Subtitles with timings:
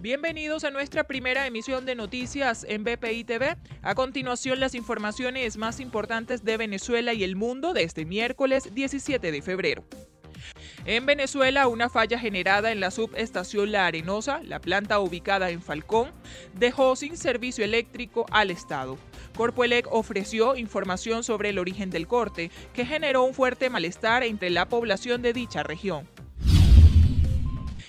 [0.00, 3.56] Bienvenidos a nuestra primera emisión de noticias en BPI TV.
[3.82, 9.32] A continuación, las informaciones más importantes de Venezuela y el mundo de este miércoles 17
[9.32, 9.84] de febrero.
[10.84, 16.12] En Venezuela, una falla generada en la subestación La Arenosa, la planta ubicada en Falcón,
[16.54, 18.98] dejó sin servicio eléctrico al Estado.
[19.36, 24.68] Corpoelec ofreció información sobre el origen del corte, que generó un fuerte malestar entre la
[24.68, 26.08] población de dicha región.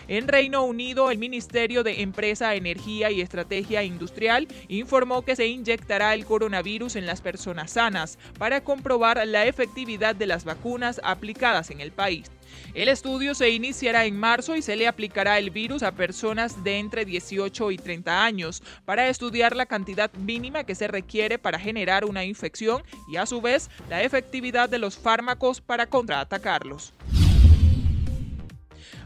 [0.10, 6.16] En Reino Unido, el Ministerio de Empresa, Energía y Estrategia Industrial informó que se inyectará
[6.16, 11.80] el coronavirus en las personas sanas para comprobar la efectividad de las vacunas aplicadas en
[11.80, 12.32] el país.
[12.74, 16.80] El estudio se iniciará en marzo y se le aplicará el virus a personas de
[16.80, 22.04] entre 18 y 30 años para estudiar la cantidad mínima que se requiere para generar
[22.04, 26.96] una infección y a su vez la efectividad de los fármacos para contraatacarlos.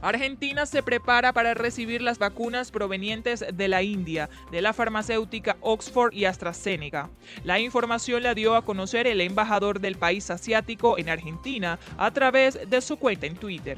[0.03, 6.13] Argentina se prepara para recibir las vacunas provenientes de la India, de la farmacéutica Oxford
[6.13, 7.09] y AstraZeneca.
[7.45, 12.69] La información la dio a conocer el embajador del país asiático en Argentina a través
[12.69, 13.77] de su cuenta en Twitter.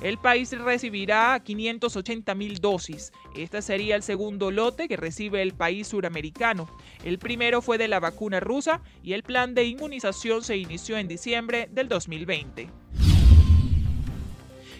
[0.00, 3.12] El país recibirá 580 mil dosis.
[3.36, 6.66] Este sería el segundo lote que recibe el país suramericano.
[7.04, 11.08] El primero fue de la vacuna rusa y el plan de inmunización se inició en
[11.08, 12.70] diciembre del 2020.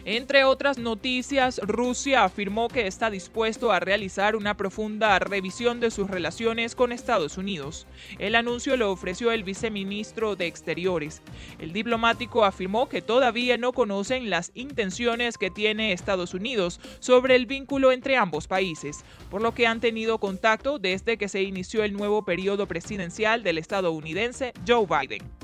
[0.04, 6.10] Entre otras noticias, Rusia afirmó que está dispuesto a realizar una profunda revisión de sus
[6.10, 7.86] relaciones con Estados Unidos.
[8.18, 11.22] El anuncio lo ofreció el viceministro de Exteriores.
[11.60, 17.46] El diplomático afirmó que todavía no conocen las intenciones que tiene Estados Unidos sobre el
[17.46, 21.92] vínculo entre ambos países, por lo que han tenido contacto desde que se inició el
[21.92, 25.41] nuevo periodo presidencial del estadounidense Joe Biden.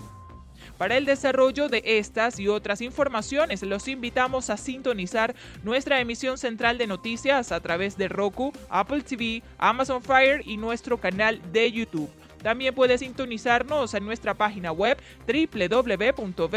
[0.79, 6.79] Para el desarrollo de estas y otras informaciones, los invitamos a sintonizar nuestra emisión central
[6.79, 12.09] de noticias a través de Roku, Apple TV, Amazon Fire y nuestro canal de YouTube.
[12.43, 16.53] También puede sintonizarnos en nuestra página web www.vpitv.com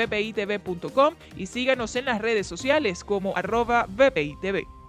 [1.35, 4.80] y síganos en las redes sociales como arroba vpitv.